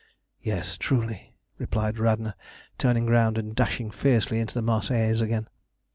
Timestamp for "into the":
4.39-4.63